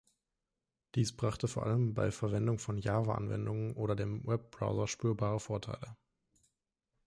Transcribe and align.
Dies 0.95 1.15
brachte 1.15 1.47
vor 1.47 1.61
allem 1.67 1.93
bei 1.93 2.09
Verwendung 2.11 2.57
von 2.57 2.79
Java-Anwendungen 2.79 3.75
oder 3.75 3.95
dem 3.95 4.25
Webbrowser 4.25 4.87
spürbare 4.87 5.39
Vorteile. 5.39 5.95